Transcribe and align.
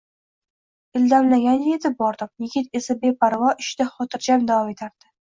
Ildamlagancha 0.99 1.67
yetib 1.73 1.95
bordim. 1.99 2.31
Yigit 2.45 2.79
esa 2.79 2.95
beparvo, 3.03 3.51
ishida 3.65 3.87
xotirjam 3.99 4.49
davom 4.53 4.73
etardi. 4.73 5.09